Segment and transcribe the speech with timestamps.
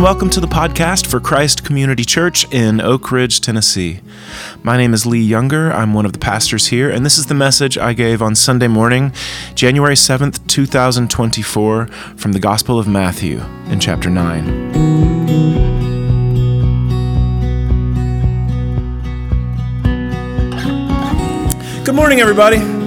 [0.00, 4.00] And welcome to the podcast for Christ Community Church in Oak Ridge, Tennessee.
[4.62, 5.70] My name is Lee Younger.
[5.70, 8.66] I'm one of the pastors here, and this is the message I gave on Sunday
[8.66, 9.12] morning,
[9.54, 14.64] January 7th, 2024, from the Gospel of Matthew in chapter 9.
[21.84, 22.79] Good morning, everybody.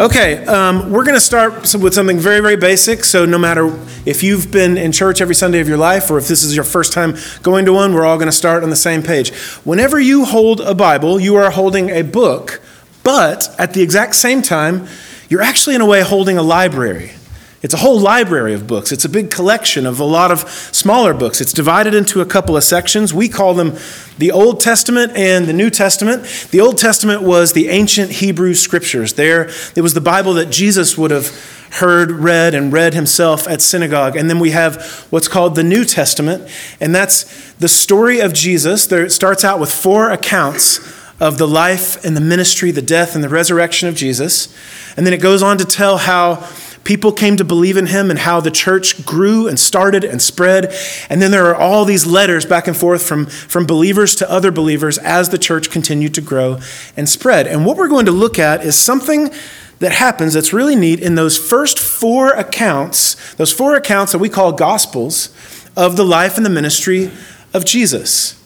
[0.00, 3.04] Okay, um, we're going to start with something very, very basic.
[3.04, 3.66] So, no matter
[4.06, 6.64] if you've been in church every Sunday of your life or if this is your
[6.64, 9.30] first time going to one, we're all going to start on the same page.
[9.62, 12.62] Whenever you hold a Bible, you are holding a book,
[13.02, 14.88] but at the exact same time,
[15.28, 17.12] you're actually, in a way, holding a library.
[17.62, 18.90] It's a whole library of books.
[18.90, 21.42] It's a big collection of a lot of smaller books.
[21.42, 23.12] It's divided into a couple of sections.
[23.12, 23.76] We call them
[24.16, 26.48] the Old Testament and the New Testament.
[26.50, 29.12] The Old Testament was the ancient Hebrew scriptures.
[29.12, 31.28] There, it was the Bible that Jesus would have
[31.72, 34.16] heard, read, and read himself at synagogue.
[34.16, 36.48] And then we have what's called the New Testament,
[36.80, 38.86] and that's the story of Jesus.
[38.86, 40.78] There, it starts out with four accounts
[41.20, 44.54] of the life and the ministry, the death and the resurrection of Jesus.
[44.96, 46.48] And then it goes on to tell how
[46.84, 50.74] people came to believe in him and how the church grew and started and spread.
[51.08, 54.50] And then there are all these letters back and forth from, from believers to other
[54.50, 56.58] believers as the church continued to grow
[56.96, 57.46] and spread.
[57.46, 59.30] And what we're going to look at is something
[59.80, 64.28] that happens that's really neat in those first four accounts, those four accounts that we
[64.28, 65.34] call gospels
[65.76, 67.10] of the life and the ministry
[67.54, 68.42] of Jesus.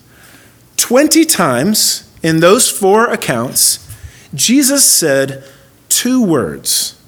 [0.76, 3.80] 20 times in those four accounts,
[4.34, 5.44] Jesus said
[5.88, 7.00] two words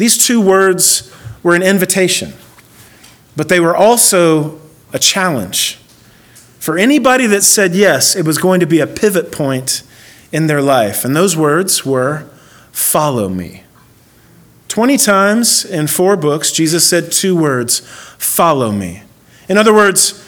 [0.00, 2.32] these two words were an invitation,
[3.36, 4.58] but they were also
[4.94, 5.74] a challenge.
[6.58, 9.82] For anybody that said yes, it was going to be a pivot point
[10.32, 11.04] in their life.
[11.04, 12.26] And those words were,
[12.72, 13.64] Follow me.
[14.68, 17.80] 20 times in four books, Jesus said two words,
[18.16, 19.02] Follow me.
[19.50, 20.26] In other words,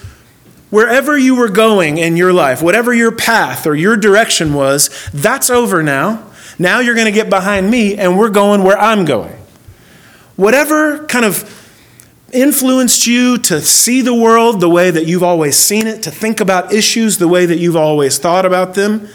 [0.68, 5.48] wherever you were going in your life, whatever your path or your direction was, that's
[5.48, 6.30] over now.
[6.58, 9.38] Now you're going to get behind me, and we're going where I'm going.
[10.36, 11.58] Whatever kind of
[12.32, 16.40] influenced you to see the world the way that you've always seen it, to think
[16.40, 19.08] about issues the way that you've always thought about them,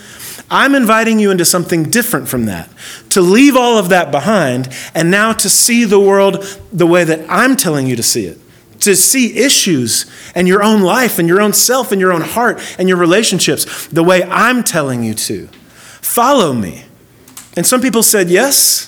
[0.50, 2.70] I'm inviting you into something different from that.
[3.10, 7.26] To leave all of that behind and now to see the world the way that
[7.30, 8.40] I'm telling you to see it.
[8.82, 10.06] To see issues
[10.36, 13.88] and your own life and your own self and your own heart and your relationships
[13.88, 15.48] the way I'm telling you to.
[16.02, 16.86] Follow me.
[17.58, 18.87] And some people said yes,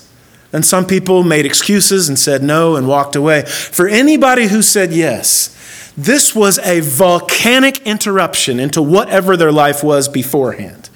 [0.52, 3.44] and some people made excuses and said no and walked away.
[3.44, 5.56] For anybody who said yes,
[5.96, 10.90] this was a volcanic interruption into whatever their life was beforehand.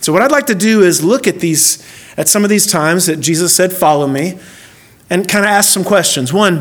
[0.00, 1.82] So what I'd like to do is look at these
[2.16, 4.38] at some of these times that Jesus said follow me
[5.10, 6.32] and kind of ask some questions.
[6.32, 6.58] One,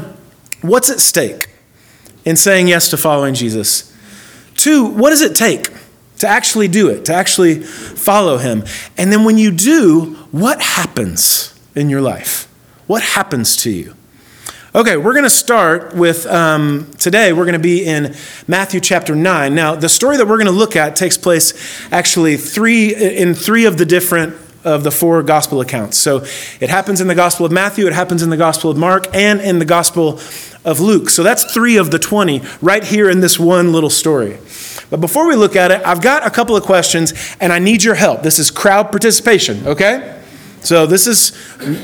[0.61, 1.49] what's at stake
[2.25, 3.95] in saying yes to following Jesus?
[4.55, 5.67] Two, what does it take
[6.19, 8.63] to actually do it, to actually follow him?
[8.97, 11.52] And then when you do, what happens?
[11.75, 12.47] In your life?
[12.87, 13.95] What happens to you?
[14.75, 18.15] Okay, we're going to start with um, today, we're going to be in
[18.47, 19.53] Matthew chapter 9.
[19.53, 21.53] Now, the story that we're going to look at takes place
[21.91, 25.97] actually three in three of the different of the four gospel accounts.
[25.97, 26.25] So
[26.59, 29.41] it happens in the Gospel of Matthew, it happens in the Gospel of Mark, and
[29.41, 30.19] in the Gospel
[30.65, 31.09] of Luke.
[31.09, 34.39] So that's three of the 20 right here in this one little story.
[34.89, 37.83] But before we look at it, I've got a couple of questions and I need
[37.83, 38.23] your help.
[38.23, 40.21] This is crowd participation, okay?
[40.63, 41.33] So this is,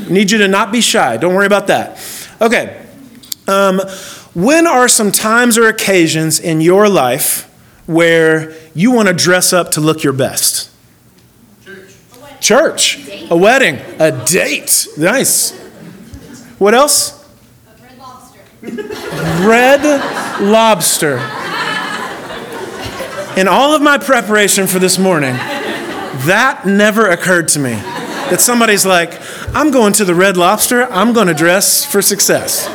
[0.10, 1.18] need you to not be shy.
[1.18, 2.02] Don't worry about that.
[2.42, 2.82] Okay.
[3.48, 3.80] Um,
[4.34, 7.46] when are some times or occasions in your life
[7.88, 10.72] where you want to dress up to look your best?
[11.66, 11.96] Church.
[12.40, 13.30] Church.
[13.30, 13.80] A wedding.
[14.00, 14.88] A date.
[14.98, 15.52] Nice.
[16.58, 17.28] What else?
[17.68, 18.40] A red lobster.
[19.46, 21.18] Red lobster.
[23.38, 27.78] In all of my preparation for this morning, that never occurred to me
[28.30, 29.20] that somebody's like,
[29.56, 32.68] I'm going to the Red Lobster, I'm going to dress for success.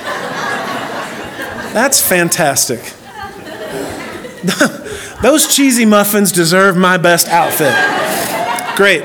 [1.72, 2.80] That's fantastic.
[5.22, 7.74] Those cheesy muffins deserve my best outfit.
[8.76, 9.02] Great.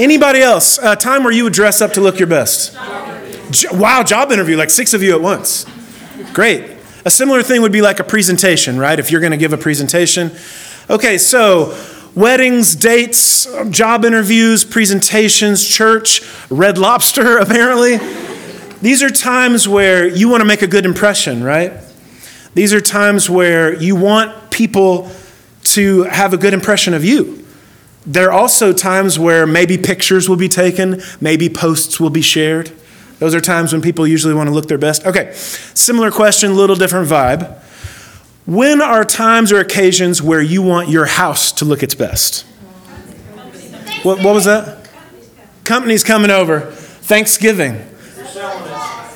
[0.00, 0.78] Anybody else?
[0.78, 2.74] A time where you would dress up to look your best?
[3.72, 5.66] Wow, job interview, like six of you at once.
[6.32, 6.78] Great.
[7.04, 8.98] A similar thing would be like a presentation, right?
[8.98, 10.30] If you're going to give a presentation.
[10.88, 11.72] Okay, so
[12.14, 17.98] weddings, dates, job interviews, presentations, church, red lobster, apparently.
[18.80, 21.72] These are times where you want to make a good impression, right?
[22.54, 25.10] These are times where you want people
[25.64, 27.46] to have a good impression of you.
[28.04, 32.72] There are also times where maybe pictures will be taken, maybe posts will be shared,
[33.20, 35.06] Those are times when people usually want to look their best.
[35.06, 37.56] Okay, similar question, little different vibe.
[38.46, 42.44] When are times or occasions where you want your house to look its best?
[44.02, 44.88] What, what was that?
[45.64, 46.60] Company's coming over.
[46.60, 47.86] Thanksgiving.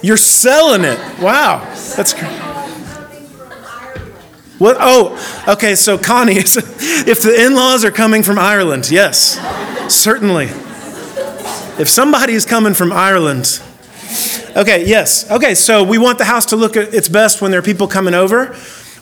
[0.02, 0.98] You're selling it.
[1.20, 1.58] Wow.
[1.96, 2.30] That's great.
[4.58, 4.76] What?
[4.80, 5.74] Oh, okay.
[5.74, 9.38] So Connie, if the in-laws are coming from Ireland, yes,
[9.92, 10.46] certainly.
[11.78, 13.60] If somebody is coming from Ireland,
[14.56, 15.54] okay, yes, okay.
[15.54, 18.14] So we want the house to look at its best when there are people coming
[18.14, 18.56] over,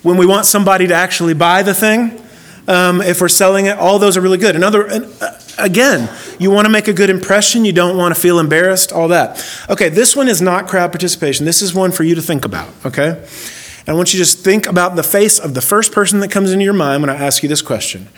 [0.05, 2.21] when we want somebody to actually buy the thing.
[2.69, 4.55] Um, if we're selling it, all those are really good.
[4.55, 6.09] Another, uh, again,
[6.39, 7.65] you want to make a good impression.
[7.65, 8.93] You don't want to feel embarrassed.
[8.93, 9.45] All that.
[9.69, 11.45] Okay, this one is not crowd participation.
[11.45, 12.69] This is one for you to think about.
[12.85, 16.21] Okay, and I want you to just think about the face of the first person
[16.21, 18.09] that comes into your mind when I ask you this question.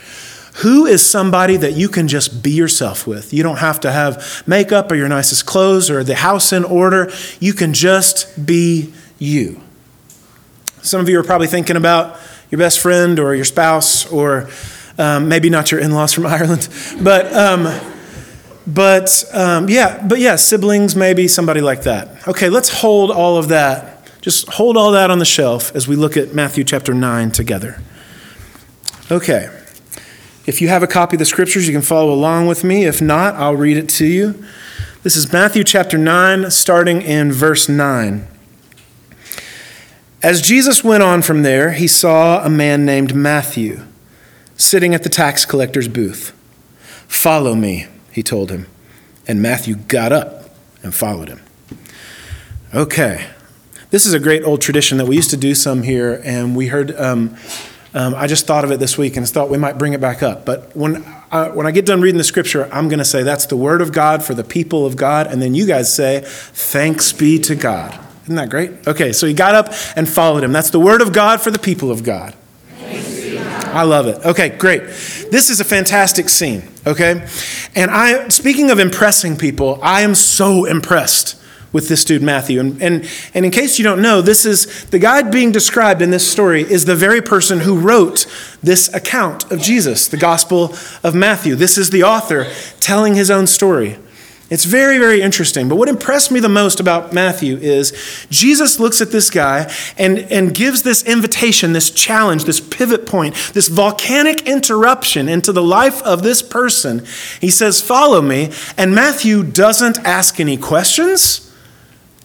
[0.61, 3.33] Who is somebody that you can just be yourself with?
[3.33, 7.11] You don't have to have makeup or your nicest clothes or the house in order.
[7.39, 9.61] You can just be you.
[10.87, 12.19] Some of you are probably thinking about
[12.49, 14.49] your best friend or your spouse, or
[14.97, 16.69] um, maybe not your in laws from Ireland,
[17.01, 17.33] but.
[17.33, 17.93] Um,
[18.69, 22.27] but um, yeah, but yeah, siblings, maybe somebody like that.
[22.27, 23.97] Okay, let's hold all of that.
[24.19, 27.81] Just hold all that on the shelf as we look at Matthew chapter 9 together.
[29.09, 29.49] Okay.
[30.45, 32.83] If you have a copy of the scriptures, you can follow along with me.
[32.83, 34.43] If not, I'll read it to you.
[35.03, 38.27] This is Matthew chapter 9, starting in verse 9.
[40.23, 43.83] As Jesus went on from there, he saw a man named Matthew
[44.55, 46.31] sitting at the tax collector's booth.
[47.07, 48.65] Follow me, he told him.
[49.27, 51.41] And Matthew got up and followed him.
[52.73, 53.27] Okay.
[53.91, 56.67] This is a great old tradition that we used to do some here, and we
[56.67, 56.95] heard.
[56.99, 57.37] Um,
[57.93, 60.21] um, I just thought of it this week and thought we might bring it back
[60.21, 60.45] up.
[60.45, 63.45] But when I, when I get done reading the scripture, I'm going to say that's
[63.45, 67.13] the word of God for the people of God, and then you guys say, "Thanks
[67.13, 68.85] be to God." Isn't that great?
[68.85, 70.51] Okay, so he got up and followed him.
[70.51, 72.35] That's the word of God for the people of God.
[72.77, 74.25] I love it.
[74.25, 74.81] Okay, great.
[74.81, 77.25] This is a fantastic scene, okay?
[77.73, 81.41] And I speaking of impressing people, I am so impressed
[81.71, 82.59] with this dude Matthew.
[82.59, 86.11] And, and, and in case you don't know, this is the guy being described in
[86.11, 88.25] this story is the very person who wrote
[88.61, 91.55] this account of Jesus, the Gospel of Matthew.
[91.55, 92.47] This is the author
[92.81, 93.97] telling his own story.
[94.49, 95.67] It's very, very interesting.
[95.67, 97.91] But what impressed me the most about Matthew is
[98.29, 103.35] Jesus looks at this guy and, and gives this invitation, this challenge, this pivot point,
[103.53, 107.05] this volcanic interruption into the life of this person.
[107.41, 108.51] He says, Follow me.
[108.77, 111.43] And Matthew doesn't ask any questions.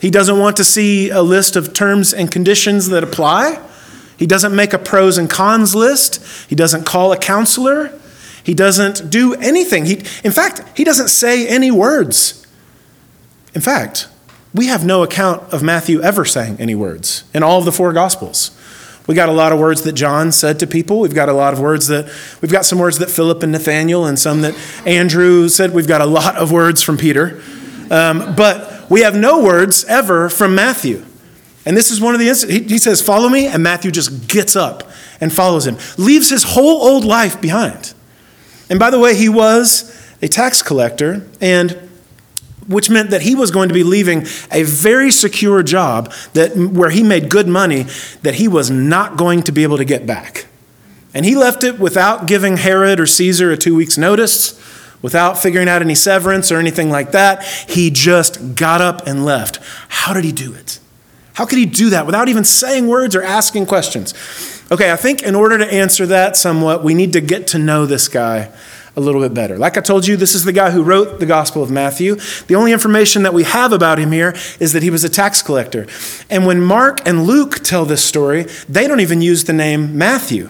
[0.01, 3.61] He doesn't want to see a list of terms and conditions that apply.
[4.17, 6.49] He doesn't make a pros and cons list.
[6.49, 7.99] He doesn't call a counselor.
[8.45, 9.87] He doesn't do anything.
[9.87, 12.47] He, in fact, he doesn't say any words.
[13.55, 14.09] In fact,
[14.55, 17.93] we have no account of Matthew ever saying any words in all of the four
[17.93, 18.51] Gospels.
[19.07, 21.01] We got a lot of words that John said to people.
[21.01, 24.07] We've got a lot of words that, we've got some words that Philip and Nathaniel
[24.07, 24.55] and some that
[24.87, 25.73] Andrew said.
[25.73, 27.43] We've got a lot of words from Peter.
[27.91, 31.05] Um, but we have no words ever from Matthew.
[31.67, 32.61] And this is one of the instances.
[32.61, 33.47] He, he says, Follow me.
[33.47, 34.89] And Matthew just gets up
[35.21, 37.95] and follows him, leaves his whole old life behind.
[38.71, 41.73] And by the way, he was a tax collector, and
[42.69, 46.91] which meant that he was going to be leaving a very secure job that, where
[46.91, 47.87] he made good money
[48.23, 50.47] that he was not going to be able to get back.
[51.13, 54.59] And he left it without giving Herod or Caesar a two weeks' notice,
[55.03, 57.45] without figuring out any severance or anything like that.
[57.69, 59.59] He just got up and left.
[59.89, 60.79] How did he do it?
[61.35, 64.15] How could he do that without even saying words or asking questions?
[64.73, 67.85] Okay, I think in order to answer that somewhat, we need to get to know
[67.85, 68.51] this guy
[68.97, 69.59] a little bit better.
[69.59, 72.15] Like I told you, this is the guy who wrote the Gospel of Matthew.
[72.47, 75.43] The only information that we have about him here is that he was a tax
[75.43, 75.87] collector.
[76.31, 80.49] And when Mark and Luke tell this story, they don't even use the name Matthew.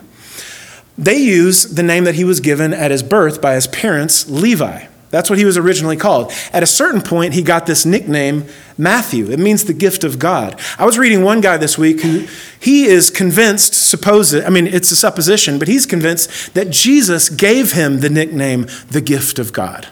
[0.96, 4.86] They use the name that he was given at his birth by his parents, Levi.
[5.12, 6.32] That's what he was originally called.
[6.54, 8.46] At a certain point, he got this nickname,
[8.78, 9.30] Matthew.
[9.30, 10.58] It means the gift of God.
[10.78, 12.26] I was reading one guy this week who
[12.58, 17.72] he is convinced, suppose I mean, it's a supposition, but he's convinced that Jesus gave
[17.72, 19.88] him the nickname, the gift of God,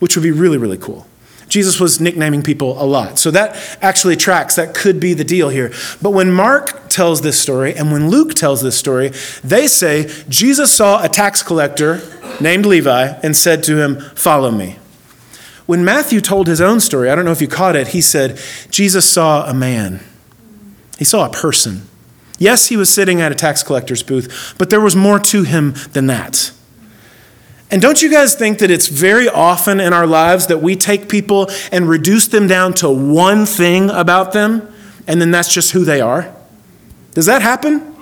[0.00, 1.06] which would be really, really cool.
[1.52, 3.18] Jesus was nicknaming people a lot.
[3.18, 4.54] So that actually tracks.
[4.54, 5.70] That could be the deal here.
[6.00, 9.10] But when Mark tells this story and when Luke tells this story,
[9.44, 12.00] they say Jesus saw a tax collector
[12.40, 14.78] named Levi and said to him, Follow me.
[15.66, 18.40] When Matthew told his own story, I don't know if you caught it, he said,
[18.70, 20.00] Jesus saw a man.
[20.98, 21.82] He saw a person.
[22.38, 25.74] Yes, he was sitting at a tax collector's booth, but there was more to him
[25.92, 26.50] than that.
[27.72, 31.08] And don't you guys think that it's very often in our lives that we take
[31.08, 34.70] people and reduce them down to one thing about them,
[35.06, 36.32] and then that's just who they are?
[37.12, 37.96] Does that happen?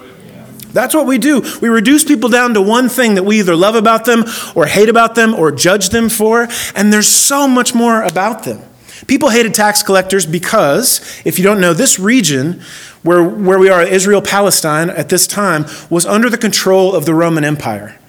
[0.73, 1.43] That's what we do.
[1.63, 4.25] We reduce people down to one thing that we either love about them
[4.57, 8.61] or hate about them or judge them for, and there's so much more about them.
[9.07, 12.61] People hated tax collectors because, if you don't know, this region
[13.05, 17.15] where, where we are, Israel Palestine, at this time, was under the control of the
[17.15, 18.00] Roman Empire.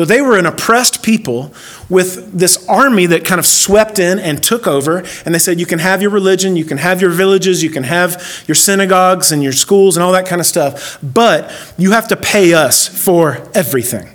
[0.00, 1.52] So they were an oppressed people
[1.90, 5.04] with this army that kind of swept in and took over.
[5.26, 7.82] And they said, You can have your religion, you can have your villages, you can
[7.82, 12.08] have your synagogues and your schools and all that kind of stuff, but you have
[12.08, 14.08] to pay us for everything.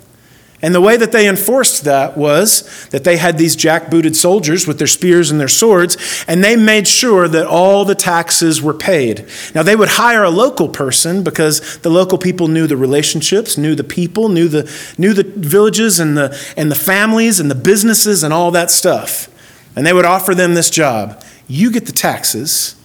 [0.66, 4.80] And the way that they enforced that was that they had these jack-booted soldiers with
[4.80, 9.30] their spears and their swords, and they made sure that all the taxes were paid.
[9.54, 13.76] Now they would hire a local person because the local people knew the relationships, knew
[13.76, 14.64] the people, knew the
[14.98, 19.30] knew the villages and the and the families and the businesses and all that stuff.
[19.76, 21.24] And they would offer them this job.
[21.48, 22.76] You get the taxes.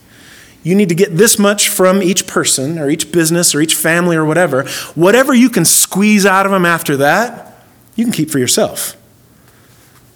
[0.61, 4.15] You need to get this much from each person or each business or each family
[4.15, 4.65] or whatever.
[4.93, 7.50] Whatever you can squeeze out of them after that,
[7.95, 8.95] you can keep for yourself.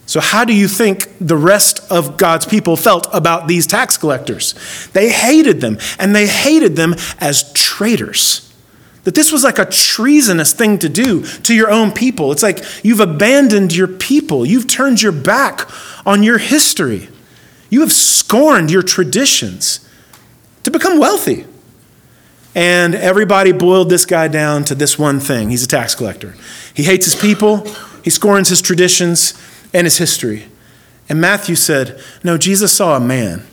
[0.07, 4.53] So, how do you think the rest of God's people felt about these tax collectors?
[4.93, 8.53] They hated them, and they hated them as traitors.
[9.03, 12.31] That this was like a treasonous thing to do to your own people.
[12.31, 15.69] It's like you've abandoned your people, you've turned your back
[16.05, 17.09] on your history,
[17.69, 19.87] you have scorned your traditions
[20.63, 21.45] to become wealthy.
[22.55, 26.35] And everybody boiled this guy down to this one thing he's a tax collector.
[26.73, 27.67] He hates his people,
[28.03, 29.33] he scorns his traditions
[29.73, 30.45] and his history.
[31.09, 33.45] And Matthew said, No, Jesus saw a man.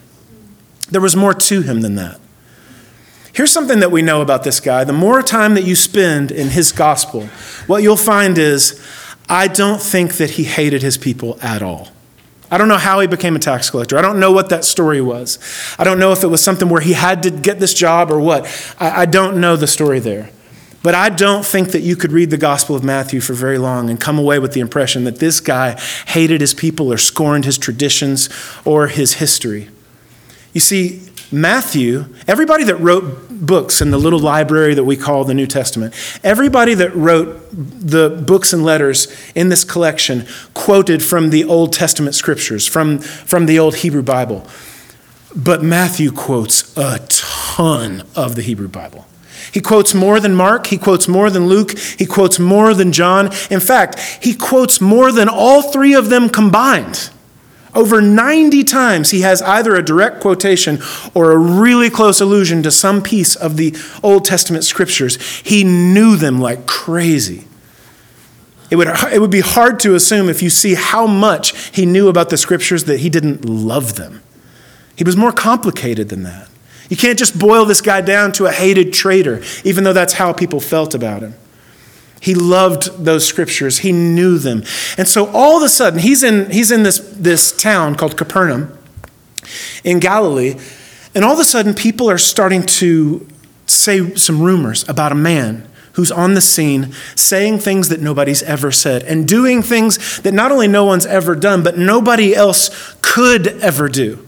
[0.91, 2.21] There was more to him than that.
[3.33, 4.85] Here's something that we know about this guy.
[4.85, 7.27] The more time that you spend in his gospel,
[7.67, 8.81] what you'll find is,
[9.29, 11.89] I don't think that he hated his people at all.
[12.53, 13.97] I don't know how he became a tax collector.
[13.97, 15.39] I don't know what that story was.
[15.79, 18.21] I don't know if it was something where he had to get this job or
[18.21, 18.45] what.
[18.79, 20.29] I, I don't know the story there.
[20.83, 23.89] But I don't think that you could read the Gospel of Matthew for very long
[23.89, 27.57] and come away with the impression that this guy hated his people or scorned his
[27.57, 28.29] traditions
[28.67, 29.71] or his history.
[30.53, 35.35] You see, Matthew, everybody that wrote books in the little library that we call the
[35.35, 41.45] New Testament, everybody that wrote the books and letters in this collection quoted from the
[41.45, 44.47] Old Testament scriptures, from, from the Old Hebrew Bible.
[45.35, 49.07] But Matthew quotes a ton of the Hebrew Bible.
[49.53, 53.31] He quotes more than Mark, he quotes more than Luke, he quotes more than John.
[53.51, 57.11] In fact, he quotes more than all three of them combined.
[57.75, 60.79] Over 90 times, he has either a direct quotation
[61.15, 65.17] or a really close allusion to some piece of the Old Testament scriptures.
[65.41, 67.47] He knew them like crazy.
[68.71, 72.09] It would, it would be hard to assume if you see how much he knew
[72.09, 74.23] about the scriptures that he didn't love them.
[74.97, 76.49] He was more complicated than that.
[76.89, 80.33] You can't just boil this guy down to a hated traitor, even though that's how
[80.35, 81.35] people felt about him.
[82.23, 83.79] He loved those scriptures.
[83.79, 84.63] He knew them.
[84.97, 88.79] And so all of a sudden, he's in, he's in this, this town called Capernaum
[89.83, 90.55] in Galilee.
[91.17, 93.27] And all of a sudden, people are starting to
[93.67, 98.71] say some rumors about a man who's on the scene saying things that nobody's ever
[98.71, 103.49] said and doing things that not only no one's ever done, but nobody else could
[103.61, 104.25] ever do.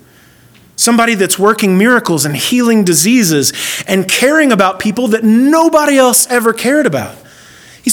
[0.75, 3.53] Somebody that's working miracles and healing diseases
[3.87, 7.17] and caring about people that nobody else ever cared about.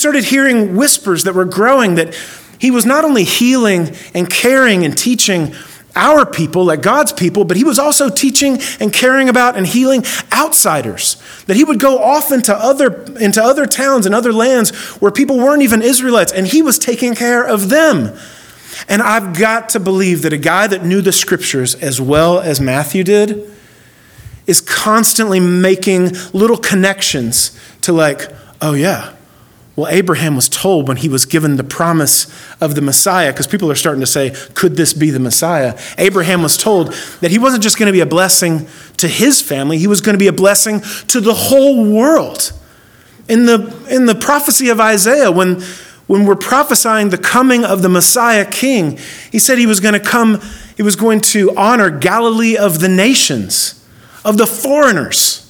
[0.01, 2.15] Started hearing whispers that were growing that
[2.57, 5.53] he was not only healing and caring and teaching
[5.95, 10.03] our people, like God's people, but he was also teaching and caring about and healing
[10.33, 11.21] outsiders.
[11.45, 15.37] That he would go off into other, into other towns and other lands where people
[15.37, 18.17] weren't even Israelites, and he was taking care of them.
[18.89, 22.59] And I've got to believe that a guy that knew the scriptures as well as
[22.59, 23.51] Matthew did
[24.47, 28.31] is constantly making little connections to, like,
[28.63, 29.13] oh, yeah,
[29.75, 32.27] well, Abraham was told when he was given the promise
[32.59, 35.79] of the Messiah, because people are starting to say, could this be the Messiah?
[35.97, 39.77] Abraham was told that he wasn't just going to be a blessing to his family,
[39.77, 42.51] he was going to be a blessing to the whole world.
[43.29, 45.61] In the, in the prophecy of Isaiah, when,
[46.07, 48.99] when we're prophesying the coming of the Messiah king,
[49.31, 50.41] he said he was going to come,
[50.75, 53.81] he was going to honor Galilee of the nations,
[54.25, 55.40] of the foreigners.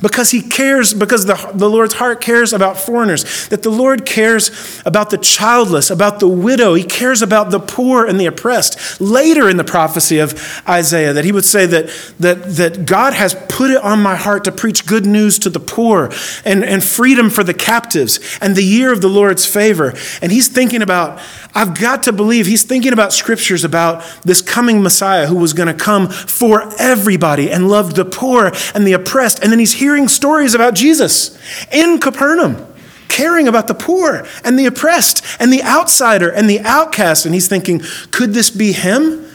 [0.00, 4.50] Because he cares, because the, the Lord's heart cares about foreigners, that the Lord cares
[4.84, 6.74] about the childless, about the widow.
[6.74, 9.00] He cares about the poor and the oppressed.
[9.00, 11.88] Later in the prophecy of Isaiah, that he would say that,
[12.18, 15.60] that, that God has put it on my heart to preach good news to the
[15.60, 16.10] poor
[16.44, 19.94] and, and freedom for the captives and the year of the Lord's favor.
[20.22, 21.20] And he's thinking about,
[21.54, 25.66] I've got to believe, he's thinking about scriptures about this coming Messiah who was going
[25.66, 29.42] to come for everybody and loved the poor and the oppressed.
[29.42, 31.36] And then he's hearing stories about Jesus
[31.72, 32.64] in Capernaum,
[33.08, 37.26] caring about the poor and the oppressed and the outsider and the outcast.
[37.26, 37.82] And he's thinking,
[38.12, 39.26] could this be him?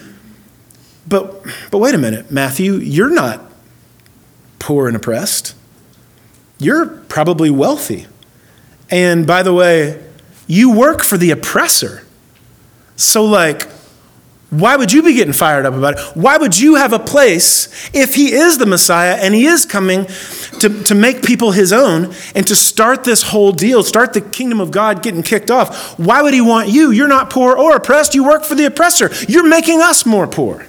[1.07, 3.51] But, but wait a minute, Matthew, you're not
[4.59, 5.55] poor and oppressed.
[6.57, 8.07] You're probably wealthy.
[8.89, 10.01] And by the way,
[10.47, 12.03] you work for the oppressor.
[12.95, 13.67] So, like,
[14.59, 15.99] why would you be getting fired up about it?
[16.15, 20.05] Why would you have a place if he is the Messiah and he is coming
[20.65, 24.59] to, to make people his own and to start this whole deal, start the kingdom
[24.59, 25.97] of God getting kicked off?
[25.99, 26.91] Why would he want you?
[26.91, 28.15] You're not poor or oppressed.
[28.15, 29.11] You work for the oppressor.
[29.27, 30.65] You're making us more poor.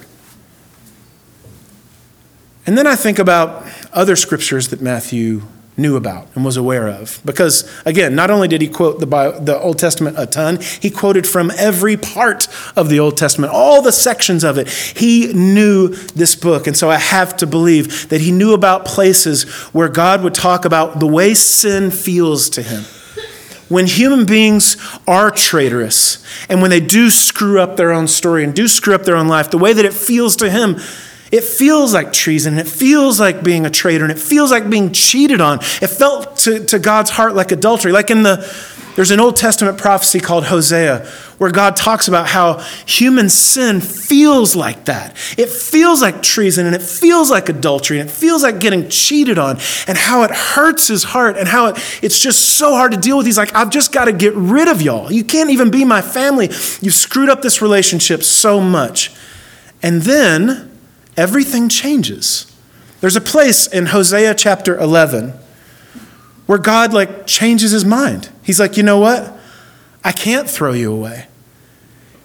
[2.65, 5.43] And then I think about other scriptures that Matthew
[5.77, 7.21] knew about and was aware of.
[7.23, 9.05] Because, again, not only did he quote the,
[9.39, 13.81] the Old Testament a ton, he quoted from every part of the Old Testament, all
[13.81, 14.67] the sections of it.
[14.69, 16.65] He knew this book.
[16.65, 19.43] And so I have to believe that he knew about places
[19.73, 22.83] where God would talk about the way sin feels to him.
[23.69, 28.55] When human beings are traitorous and when they do screw up their own story and
[28.55, 30.77] do screw up their own life, the way that it feels to him
[31.31, 34.69] it feels like treason, and it feels like being a traitor, and it feels like
[34.69, 35.59] being cheated on.
[35.81, 37.91] It felt to, to God's heart like adultery.
[37.91, 38.37] Like in the,
[38.95, 41.05] there's an Old Testament prophecy called Hosea,
[41.37, 45.15] where God talks about how human sin feels like that.
[45.37, 49.37] It feels like treason, and it feels like adultery, and it feels like getting cheated
[49.37, 49.57] on,
[49.87, 53.17] and how it hurts his heart, and how it, it's just so hard to deal
[53.17, 53.25] with.
[53.25, 55.11] He's like, I've just got to get rid of y'all.
[55.11, 56.47] You can't even be my family.
[56.81, 59.11] You've screwed up this relationship so much.
[59.83, 60.66] And then,
[61.17, 62.45] everything changes.
[63.01, 65.33] There's a place in Hosea chapter 11
[66.45, 68.29] where God like changes his mind.
[68.41, 69.37] He's like, "You know what?
[70.03, 71.27] I can't throw you away."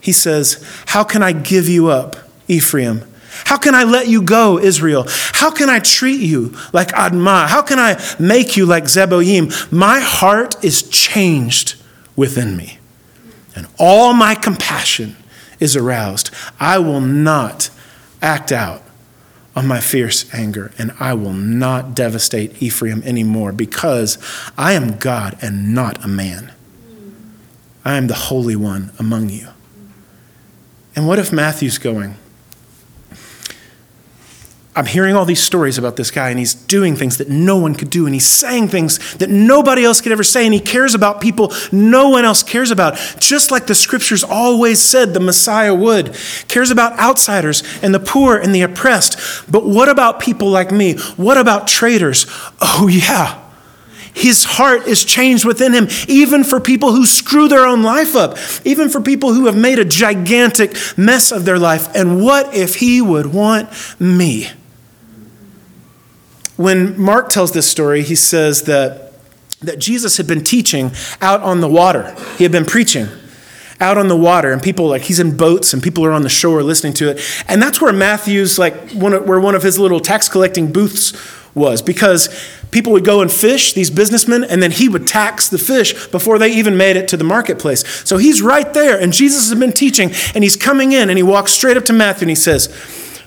[0.01, 2.17] He says, "How can I give you up,
[2.49, 3.03] Ephraim?
[3.45, 5.07] How can I let you go, Israel?
[5.33, 7.49] How can I treat you like Admah?
[7.49, 9.51] How can I make you like Zeboim?
[9.73, 11.75] My heart is changed
[12.15, 12.79] within me,
[13.57, 15.17] and all my compassion
[15.61, 16.31] is aroused.
[16.61, 17.71] I will not
[18.23, 18.83] act out
[19.55, 24.17] on my fierce anger, and I will not devastate Ephraim anymore because
[24.57, 26.53] I am God and not a man.
[27.85, 29.49] I am the Holy One among you.
[30.95, 32.17] And what if Matthew's going,
[34.75, 37.75] I'm hearing all these stories about this guy, and he's doing things that no one
[37.75, 40.95] could do, and he's saying things that nobody else could ever say, and he cares
[40.95, 45.75] about people no one else cares about, just like the scriptures always said the Messiah
[45.75, 46.17] would.
[46.49, 49.19] Cares about outsiders and the poor and the oppressed.
[49.51, 50.95] But what about people like me?
[51.17, 52.25] What about traitors?
[52.61, 53.41] Oh, yeah.
[54.15, 58.39] His heart is changed within him, even for people who screw their own life up,
[58.65, 61.95] even for people who have made a gigantic mess of their life.
[61.95, 64.49] And what if he would want me?
[66.57, 69.13] When Mark tells this story, he says that,
[69.61, 72.15] that Jesus had been teaching out on the water.
[72.37, 73.09] He had been preaching
[73.81, 76.29] out on the water, and people like he's in boats, and people are on the
[76.29, 77.45] shore listening to it.
[77.49, 81.13] And that's where Matthew's like one of, where one of his little tax collecting booths
[81.55, 82.29] was because
[82.71, 86.39] people would go and fish, these businessmen, and then he would tax the fish before
[86.39, 87.87] they even made it to the marketplace.
[88.09, 91.23] So he's right there, and Jesus has been teaching, and he's coming in, and he
[91.23, 92.69] walks straight up to Matthew and he says,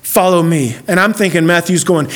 [0.02, 0.78] Follow me.
[0.88, 2.08] And I'm thinking Matthew's going,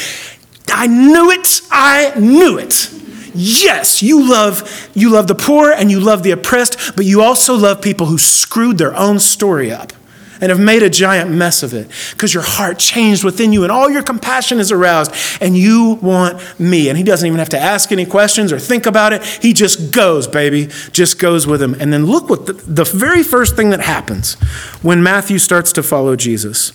[0.71, 1.61] I knew it.
[1.71, 2.91] I knew it.
[3.35, 7.55] Yes, you love you love the poor and you love the oppressed, but you also
[7.55, 9.93] love people who screwed their own story up
[10.41, 13.71] and have made a giant mess of it because your heart changed within you and
[13.71, 16.89] all your compassion is aroused and you want me.
[16.89, 19.23] And he doesn't even have to ask any questions or think about it.
[19.23, 21.75] He just goes, baby, just goes with him.
[21.79, 24.35] And then look what the, the very first thing that happens
[24.81, 26.71] when Matthew starts to follow Jesus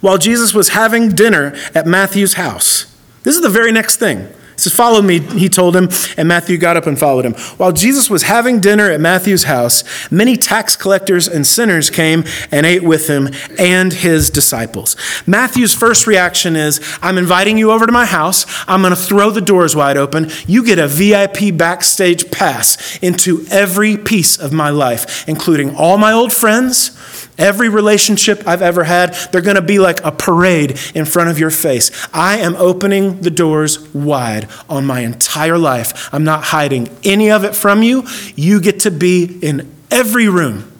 [0.00, 2.94] while Jesus was having dinner at Matthew's house.
[3.22, 4.28] This is the very next thing.
[4.58, 7.34] He says, Follow me, he told him, and Matthew got up and followed him.
[7.58, 12.66] While Jesus was having dinner at Matthew's house, many tax collectors and sinners came and
[12.66, 14.96] ate with him and his disciples.
[15.28, 18.46] Matthew's first reaction is, I'm inviting you over to my house.
[18.66, 20.28] I'm going to throw the doors wide open.
[20.48, 26.10] You get a VIP backstage pass into every piece of my life, including all my
[26.10, 26.97] old friends
[27.38, 31.38] Every relationship I've ever had, they're going to be like a parade in front of
[31.38, 31.90] your face.
[32.12, 36.12] I am opening the doors wide on my entire life.
[36.12, 38.04] I'm not hiding any of it from you.
[38.34, 40.70] You get to be in every room.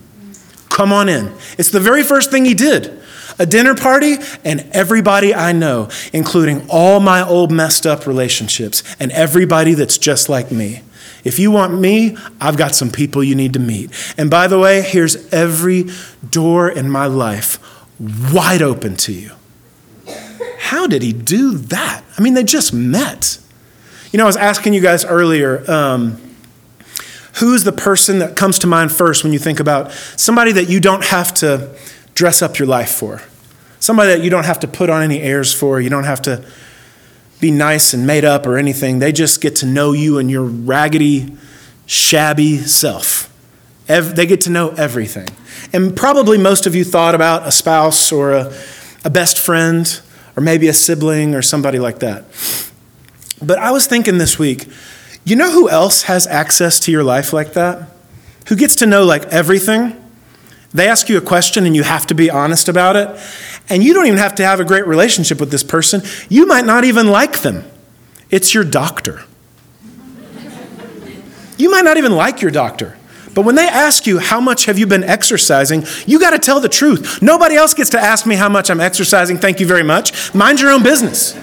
[0.68, 1.32] Come on in.
[1.58, 3.00] It's the very first thing he did.
[3.40, 9.12] A dinner party, and everybody I know, including all my old messed up relationships, and
[9.12, 10.82] everybody that's just like me.
[11.28, 13.90] If you want me, I've got some people you need to meet.
[14.16, 15.90] And by the way, here's every
[16.30, 17.58] door in my life
[18.32, 19.32] wide open to you.
[20.58, 22.02] How did he do that?
[22.16, 23.38] I mean, they just met.
[24.10, 25.70] You know, I was asking you guys earlier.
[25.70, 26.18] Um,
[27.34, 30.80] who's the person that comes to mind first when you think about somebody that you
[30.80, 31.76] don't have to
[32.14, 33.20] dress up your life for?
[33.80, 36.42] Somebody that you don't have to put on any airs for, you don't have to
[37.40, 38.98] be nice and made up or anything.
[38.98, 41.36] They just get to know you and your raggedy,
[41.86, 43.32] shabby self.
[43.86, 45.28] they get to know everything.
[45.72, 48.54] And probably most of you thought about a spouse or a,
[49.04, 50.00] a best friend
[50.36, 52.24] or maybe a sibling or somebody like that.
[53.40, 54.66] But I was thinking this week,
[55.24, 57.88] you know who else has access to your life like that?
[58.48, 59.97] Who gets to know like everything?
[60.72, 63.08] They ask you a question and you have to be honest about it.
[63.68, 66.02] And you don't even have to have a great relationship with this person.
[66.28, 67.64] You might not even like them.
[68.30, 69.24] It's your doctor.
[71.56, 72.96] You might not even like your doctor.
[73.34, 76.60] But when they ask you, how much have you been exercising, you got to tell
[76.60, 77.22] the truth.
[77.22, 79.38] Nobody else gets to ask me how much I'm exercising.
[79.38, 80.34] Thank you very much.
[80.34, 81.34] Mind your own business.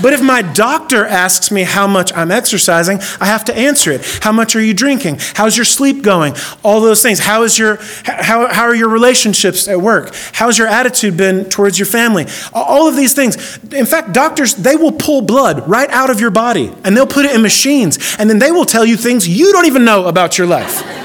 [0.00, 4.04] But if my doctor asks me how much I'm exercising, I have to answer it.
[4.22, 5.18] How much are you drinking?
[5.34, 6.34] How's your sleep going?
[6.62, 7.18] All those things.
[7.18, 10.14] How, is your, how, how are your relationships at work?
[10.32, 12.26] How's your attitude been towards your family?
[12.52, 13.58] All of these things.
[13.72, 17.24] In fact, doctors, they will pull blood right out of your body and they'll put
[17.24, 20.38] it in machines and then they will tell you things you don't even know about
[20.38, 20.82] your life.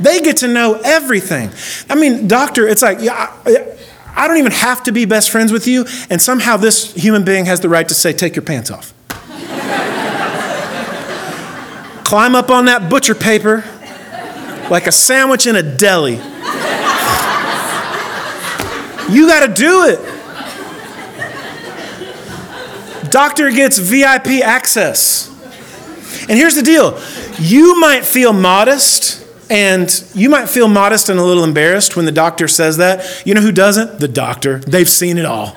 [0.00, 1.50] They get to know everything.
[1.88, 3.32] I mean, doctor, it's like, yeah,
[4.16, 7.46] I don't even have to be best friends with you, and somehow this human being
[7.46, 8.94] has the right to say, Take your pants off.
[12.04, 13.64] Climb up on that butcher paper
[14.70, 16.20] like a sandwich in a deli.
[19.10, 20.00] You got to do it.
[23.10, 25.28] Doctor gets VIP access.
[26.28, 27.00] And here's the deal
[27.38, 29.23] you might feel modest
[29.54, 33.22] and you might feel modest and a little embarrassed when the doctor says that.
[33.24, 34.00] You know who doesn't?
[34.00, 34.58] The doctor.
[34.58, 35.56] They've seen it all.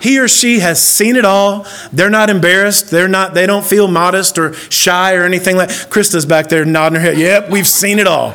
[0.00, 1.66] He or she has seen it all.
[1.92, 2.88] They're not embarrassed.
[2.88, 7.00] They're not, they don't feel modest or shy or anything like Krista's back there nodding
[7.00, 7.18] her head.
[7.18, 8.32] Yep, we've seen it all.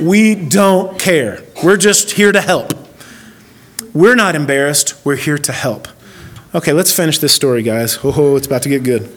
[0.00, 1.42] We don't care.
[1.64, 2.74] We're just here to help.
[3.92, 5.04] We're not embarrassed.
[5.04, 5.88] We're here to help.
[6.54, 7.98] Okay, let's finish this story, guys.
[8.04, 9.12] Oh, it's about to get good.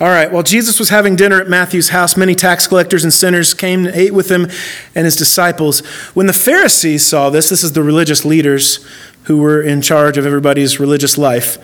[0.00, 3.52] All right, while Jesus was having dinner at Matthew's house, many tax collectors and sinners
[3.52, 4.46] came and ate with him
[4.94, 5.84] and his disciples.
[6.14, 8.86] When the Pharisees saw this, this is the religious leaders
[9.24, 11.56] who were in charge of everybody's religious life.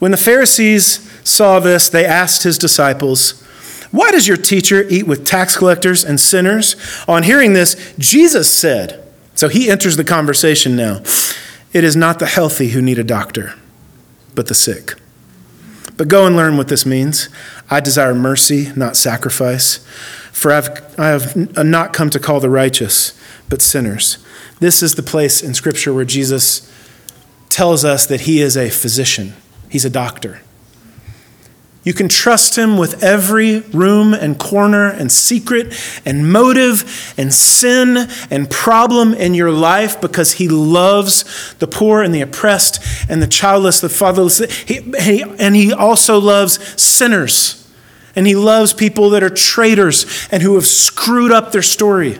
[0.00, 3.40] When the Pharisees saw this, they asked his disciples,
[3.92, 6.74] Why does your teacher eat with tax collectors and sinners?
[7.06, 11.02] On hearing this, Jesus said, So he enters the conversation now,
[11.72, 13.54] It is not the healthy who need a doctor,
[14.34, 14.94] but the sick.
[15.98, 17.28] But go and learn what this means.
[17.68, 19.78] I desire mercy, not sacrifice.
[20.32, 24.18] For I've, I have not come to call the righteous, but sinners.
[24.60, 26.72] This is the place in Scripture where Jesus
[27.48, 29.34] tells us that he is a physician,
[29.68, 30.40] he's a doctor.
[31.88, 35.74] You can trust him with every room and corner and secret
[36.04, 42.14] and motive and sin and problem in your life because he loves the poor and
[42.14, 44.40] the oppressed and the childless, the fatherless.
[44.66, 47.66] He, he, and he also loves sinners.
[48.14, 52.18] And he loves people that are traitors and who have screwed up their story.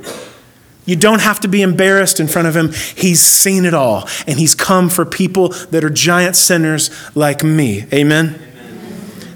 [0.86, 2.72] You don't have to be embarrassed in front of him.
[2.96, 4.08] He's seen it all.
[4.26, 7.84] And he's come for people that are giant sinners like me.
[7.92, 8.47] Amen?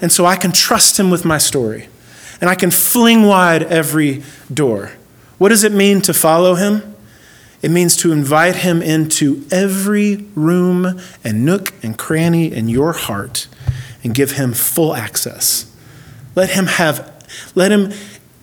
[0.02, 1.88] And so I can trust him with my story.
[2.40, 4.92] And I can fling wide every door.
[5.38, 6.94] What does it mean to follow him?
[7.62, 13.46] It means to invite him into every room and nook and cranny in your heart
[14.02, 15.72] and give him full access.
[16.34, 17.92] Let him have, let him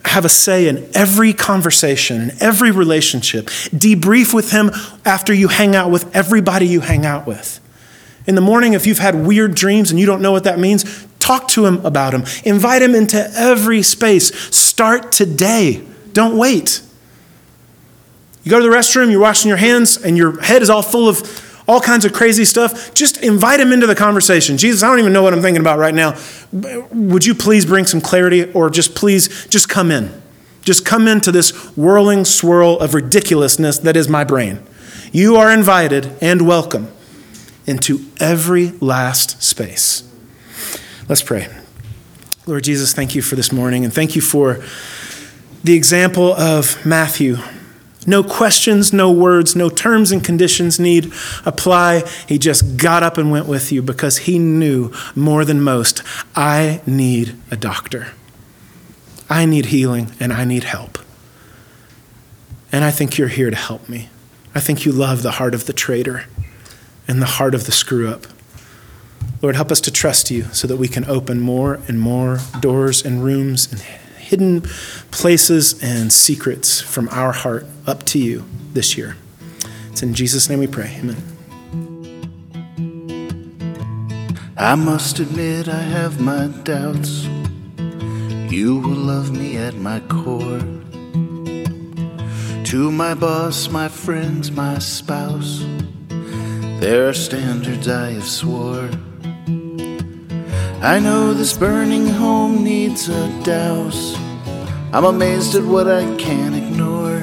[0.05, 3.47] have a say in every conversation, in every relationship.
[3.47, 4.71] Debrief with him
[5.03, 7.59] after you hang out with everybody you hang out with.
[8.25, 11.07] In the morning, if you've had weird dreams and you don't know what that means,
[11.29, 12.23] Talk to him about him.
[12.43, 14.35] Invite him into every space.
[14.55, 15.85] Start today.
[16.11, 16.81] Don't wait.
[18.43, 21.07] You go to the restroom, you're washing your hands, and your head is all full
[21.07, 22.95] of all kinds of crazy stuff.
[22.95, 24.57] Just invite him into the conversation.
[24.57, 26.17] Jesus, I don't even know what I'm thinking about right now.
[26.51, 30.19] Would you please bring some clarity or just please just come in?
[30.63, 34.61] just come into this whirling swirl of ridiculousness that is my brain.
[35.11, 36.91] You are invited and welcome
[37.65, 40.08] into every last space.
[41.09, 41.47] Let's pray.
[42.45, 44.63] Lord Jesus, thank you for this morning and thank you for
[45.63, 47.37] the example of Matthew.
[48.05, 51.11] No questions, no words, no terms and conditions need
[51.47, 52.03] apply.
[52.27, 56.03] He just got up and went with you because he knew more than most
[56.35, 58.09] I need a doctor.
[59.31, 60.99] I need healing and I need help.
[62.71, 64.09] And I think you're here to help me.
[64.53, 66.25] I think you love the heart of the traitor
[67.07, 68.27] and the heart of the screw up.
[69.41, 73.05] Lord, help us to trust you so that we can open more and more doors
[73.05, 74.61] and rooms and hidden
[75.11, 79.15] places and secrets from our heart up to you this year.
[79.91, 80.95] It's in Jesus' name we pray.
[80.99, 81.17] Amen.
[84.57, 87.23] I must admit I have my doubts.
[88.51, 90.59] You will love me at my core.
[92.65, 95.65] To my boss, my friends, my spouse,
[96.79, 98.89] there are standards I have swore.
[100.81, 104.15] I know this burning home needs a douse.
[104.93, 107.19] I'm amazed at what I can't ignore.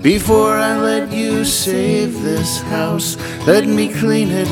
[0.00, 4.48] Before I let you save this house, let me clean it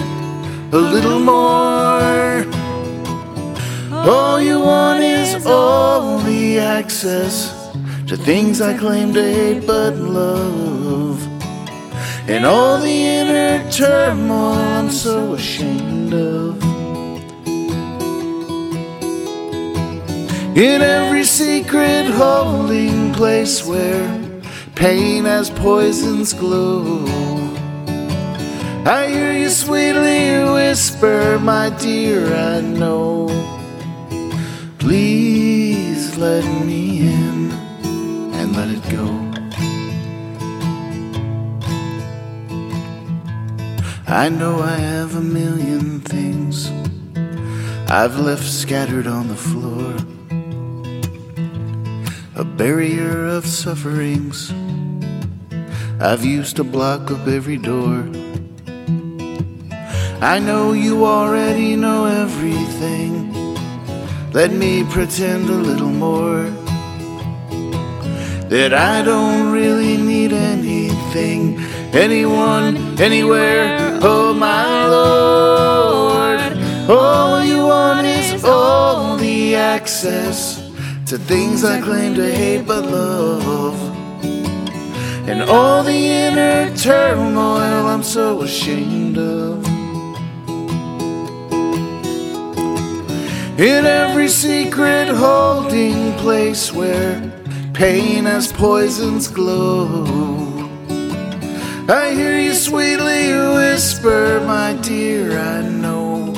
[0.74, 2.44] a little more.
[4.07, 7.50] All you want is all the access
[8.09, 11.26] to things I claim to hate but love.
[12.29, 16.76] And all the inner turmoil I'm so ashamed of.
[20.57, 24.09] In every secret holding place where
[24.75, 27.05] pain has poisons glow.
[28.87, 33.29] I hear you sweetly whisper, my dear, I know.
[34.79, 37.53] Please let me in
[38.33, 39.12] and let it go.
[44.07, 46.71] I know I have a million things
[47.90, 50.15] I've left scattered on the floor
[52.37, 54.53] a barrier of sufferings.
[55.99, 58.05] I've used to block up every door.
[60.20, 63.33] I know you already know everything.
[64.33, 66.42] Let me pretend a little more.
[68.51, 71.59] That I don't really need anything,
[71.94, 73.99] anyone, anywhere.
[74.03, 76.40] Oh, my Lord.
[76.90, 80.65] All you want is all the access
[81.07, 83.81] to things I claim to hate but love.
[85.29, 89.64] And all the inner turmoil I'm so ashamed of.
[93.57, 97.21] In every secret holding place where
[97.73, 100.05] pain has poisons glow.
[101.88, 106.35] I hear you sweetly whisper, my dear, I know.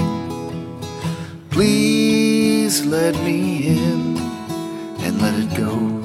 [1.49, 4.18] Please let me in
[5.19, 5.99] let it go.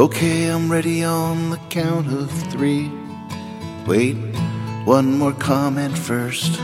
[0.00, 2.90] Okay, I'm ready on the count of three.
[3.86, 4.16] Wait,
[4.84, 6.56] one more comment first.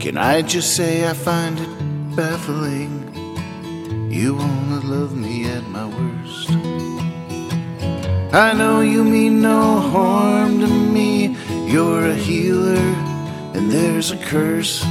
[0.00, 3.02] Can I just say I find it baffling?
[4.10, 6.50] You wanna love me at my worst.
[8.32, 11.36] I know you mean no harm to me.
[11.66, 12.86] You're a healer,
[13.54, 14.84] and there's a curse.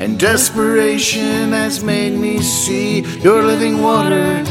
[0.00, 4.42] And desperation has made me see your living water.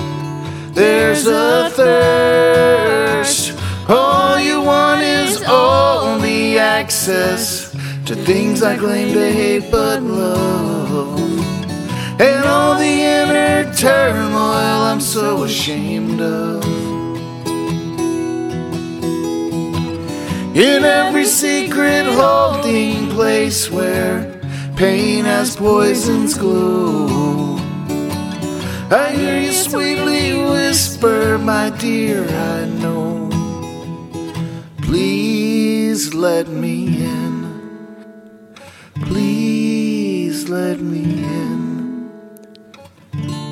[0.73, 3.57] There's a thirst.
[3.89, 7.71] All you want is the access
[8.05, 11.19] to things I claim to hate but love.
[12.21, 16.63] And all the inner turmoil I'm so ashamed of.
[20.55, 24.38] In every secret holding place where
[24.79, 27.57] pain as poisons glow.
[28.89, 33.29] I hear you sweetly whisper, my dear, I know.
[34.81, 37.35] Please let me in.
[39.03, 41.03] Please let me
[41.41, 42.09] in.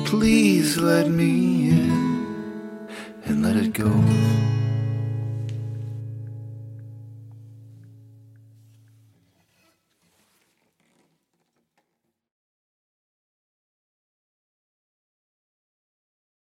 [0.06, 2.88] Please let me in
[3.26, 4.47] and let it go.